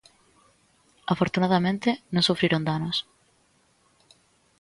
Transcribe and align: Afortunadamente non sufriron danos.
Afortunadamente 1.13 1.89
non 2.13 2.27
sufriron 2.29 2.65
danos. 2.69 2.97